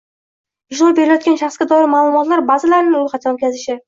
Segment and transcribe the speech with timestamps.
[0.75, 3.77] ishlov berilayotgan shaxsga doir ma’lumotlar bazalarini ro‘yxatdan o‘tkazishi;